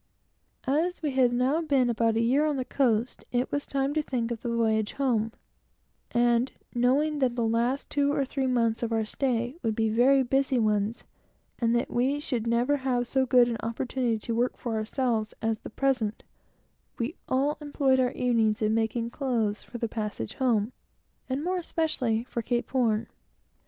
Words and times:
As 0.65 1.03
we 1.03 1.11
had 1.11 1.31
now 1.31 1.61
been 1.61 1.87
about 1.87 2.15
a 2.15 2.21
year 2.21 2.43
on 2.43 2.55
the 2.55 2.65
coast, 2.65 3.23
it 3.31 3.51
was 3.51 3.67
time 3.67 3.93
to 3.93 4.01
think 4.01 4.31
of 4.31 4.41
the 4.41 4.49
voyage 4.49 4.93
home; 4.93 5.31
and 6.09 6.51
knowing 6.73 7.19
that 7.19 7.35
the 7.35 7.45
last 7.45 7.87
two 7.91 8.11
or 8.11 8.25
three 8.25 8.47
months 8.47 8.81
of 8.81 8.91
our 8.91 9.05
stay 9.05 9.57
would 9.61 9.75
be 9.75 9.91
very 9.91 10.23
busy 10.23 10.57
ones, 10.57 11.03
and 11.59 11.75
that 11.75 11.91
we 11.91 12.19
should 12.19 12.47
never 12.47 12.77
have 12.77 13.07
so 13.07 13.27
good 13.27 13.47
an 13.47 13.57
opportunity 13.61 14.17
to 14.17 14.33
work 14.33 14.57
for 14.57 14.73
ourselves 14.73 15.35
as 15.39 15.59
the 15.59 15.69
present, 15.69 16.23
we 16.97 17.13
all 17.29 17.59
employed 17.61 17.99
our 17.99 18.09
evenings 18.13 18.63
in 18.63 18.73
making 18.73 19.11
clothes 19.11 19.61
for 19.61 19.77
the 19.77 19.87
passage 19.87 20.33
home, 20.33 20.73
and 21.29 21.43
more 21.43 21.57
especially 21.59 22.23
for 22.23 22.41
Cape 22.41 22.67
Horn. 22.71 23.05